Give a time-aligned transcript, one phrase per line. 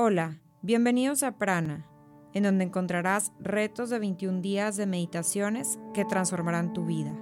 [0.00, 1.84] Hola, bienvenidos a Prana,
[2.32, 7.12] en donde encontrarás retos de 21 días de meditaciones que transformarán tu vida.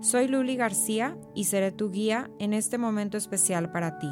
[0.00, 4.06] Soy Luli García y seré tu guía en este momento especial para ti.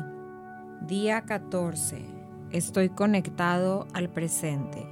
[0.80, 2.04] Día 14.
[2.50, 4.84] Estoy conectado al presente.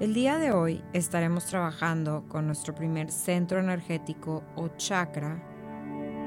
[0.00, 5.40] El día de hoy estaremos trabajando con nuestro primer centro energético o chakra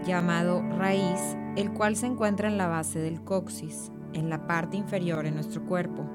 [0.05, 5.23] llamado raíz, el cual se encuentra en la base del coxis, en la parte inferior
[5.23, 6.05] de nuestro cuerpo.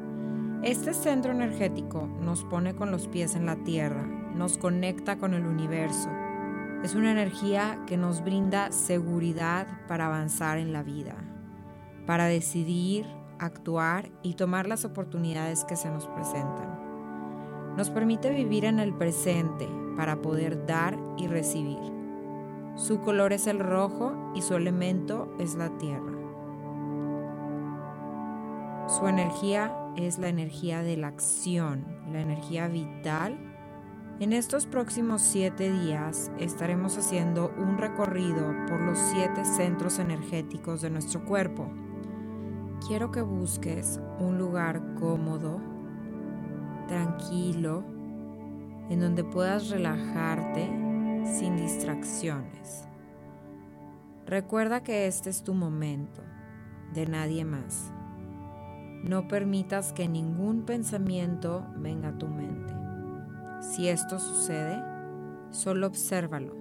[0.62, 4.02] Este centro energético nos pone con los pies en la tierra,
[4.34, 6.08] nos conecta con el universo.
[6.82, 11.14] Es una energía que nos brinda seguridad para avanzar en la vida,
[12.06, 13.06] para decidir,
[13.38, 16.78] actuar y tomar las oportunidades que se nos presentan.
[17.76, 21.78] Nos permite vivir en el presente para poder dar y recibir.
[22.74, 26.17] Su color es el rojo y su elemento es la tierra.
[28.88, 33.38] Su energía es la energía de la acción, la energía vital.
[34.18, 40.88] En estos próximos siete días estaremos haciendo un recorrido por los siete centros energéticos de
[40.88, 41.68] nuestro cuerpo.
[42.86, 45.60] Quiero que busques un lugar cómodo,
[46.88, 47.84] tranquilo,
[48.88, 50.66] en donde puedas relajarte
[51.26, 52.88] sin distracciones.
[54.24, 56.22] Recuerda que este es tu momento,
[56.94, 57.92] de nadie más.
[59.02, 62.74] No permitas que ningún pensamiento venga a tu mente.
[63.60, 64.82] Si esto sucede,
[65.50, 66.54] solo obsérvalo.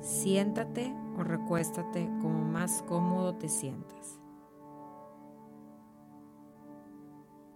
[0.00, 4.20] Siéntate o recuéstate como más cómodo te sientas.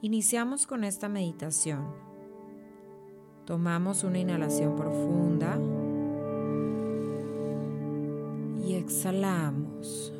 [0.00, 1.86] Iniciamos con esta meditación.
[3.46, 5.58] Tomamos una inhalación profunda
[8.66, 10.13] y exhalamos.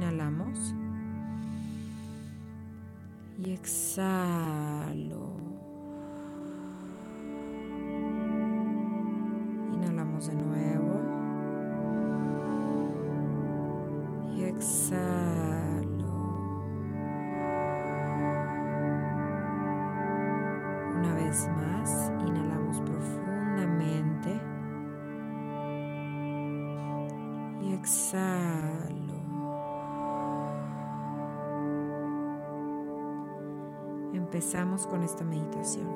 [0.00, 0.74] Inhalamos.
[3.36, 5.36] Y exhalo.
[9.74, 11.00] Inhalamos de nuevo.
[14.34, 16.14] Y exhalo.
[20.96, 24.40] Una vez más, inhalamos profundamente.
[27.60, 28.99] Y exhalo.
[34.30, 35.88] Empezamos con esta meditación.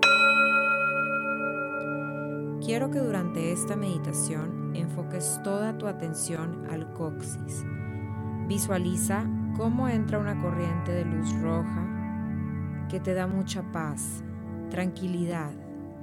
[2.60, 7.64] Quiero que durante esta meditación enfoques toda tu atención al coxis.
[8.48, 9.24] Visualiza
[9.56, 11.86] cómo entra una corriente de luz roja
[12.88, 14.24] que te da mucha paz,
[14.68, 15.52] tranquilidad,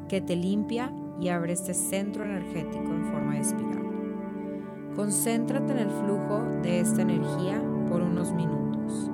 [0.08, 4.94] que te limpia y abre este centro energético en forma de espiral.
[4.96, 9.12] Concéntrate en el flujo de esta energía por unos minutos.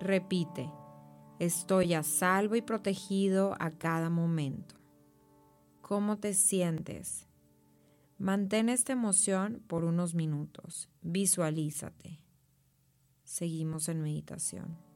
[0.00, 0.70] Repite,
[1.38, 4.76] estoy a salvo y protegido a cada momento.
[5.82, 7.28] ¿Cómo te sientes?
[8.16, 10.88] Mantén esta emoción por unos minutos.
[11.02, 12.24] Visualízate.
[13.24, 14.89] Seguimos en meditación.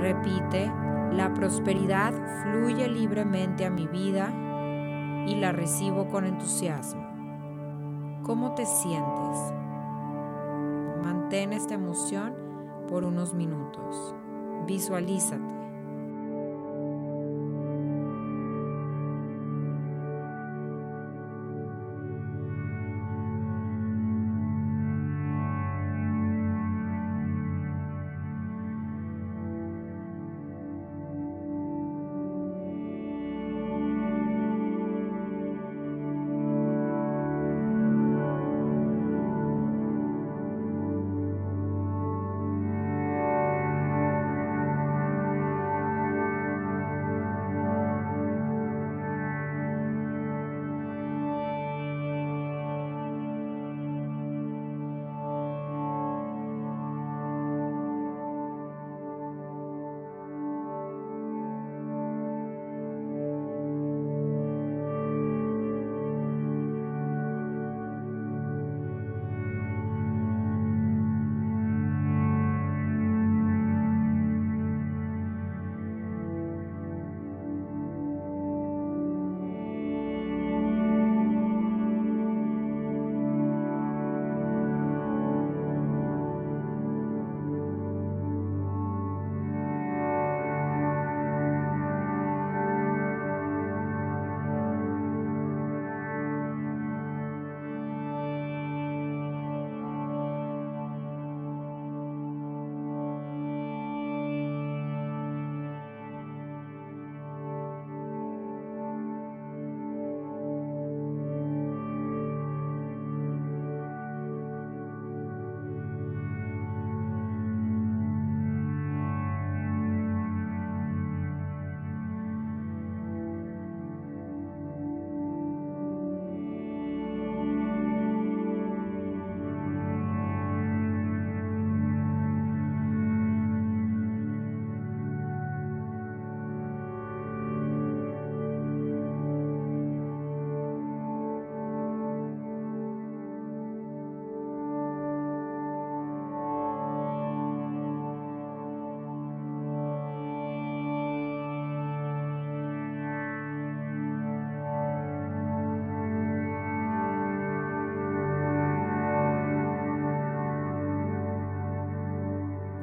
[0.00, 0.72] Repite,
[1.12, 4.32] la prosperidad fluye libremente a mi vida
[5.26, 7.02] y la recibo con entusiasmo.
[8.22, 9.52] ¿Cómo te sientes?
[11.04, 12.34] Mantén esta emoción
[12.88, 14.14] por unos minutos.
[14.66, 15.59] Visualízate.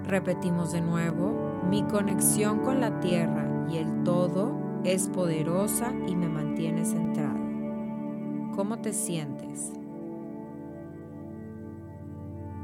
[0.07, 4.53] Repetimos de nuevo, mi conexión con la tierra y el todo
[4.85, 7.37] es poderosa y me mantiene centrado.
[8.55, 9.73] ¿Cómo te sientes?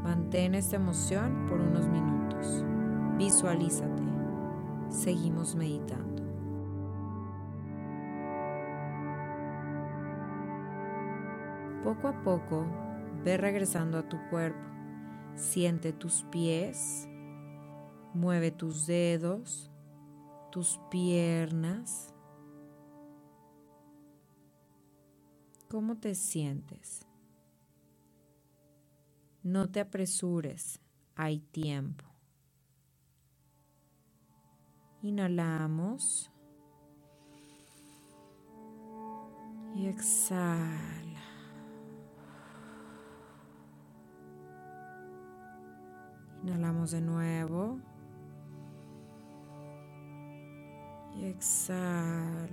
[0.04, 2.64] Mantén esta emoción por unos minutos.
[3.18, 4.04] Visualízate.
[4.88, 6.24] Seguimos meditando.
[11.84, 12.66] Poco a poco,
[13.26, 14.62] ve regresando a tu cuerpo.
[15.36, 17.10] Siente tus pies,
[18.14, 19.72] mueve tus dedos,
[20.52, 22.14] tus piernas.
[25.70, 27.08] ¿Cómo te sientes?
[29.42, 30.80] No te apresures,
[31.16, 32.06] hay tiempo.
[35.02, 36.32] Inhalamos
[39.76, 41.24] y exhala.
[46.44, 47.80] Inhalamos de nuevo.
[51.16, 52.48] Y exhala.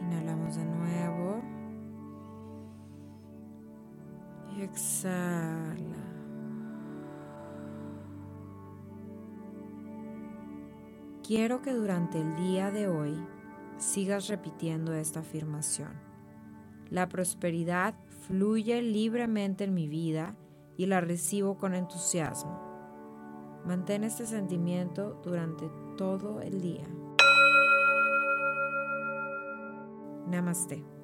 [0.00, 1.42] Inhalamos de nuevo.
[4.56, 5.76] Y exhala.
[11.26, 13.16] Quiero que durante el día de hoy
[13.78, 15.90] sigas repitiendo esta afirmación.
[16.88, 17.94] La prosperidad
[18.28, 20.36] fluye libremente en mi vida
[20.76, 22.65] y la recibo con entusiasmo.
[23.66, 26.86] Mantén este sentimiento durante todo el día.
[30.28, 30.95] Namaste.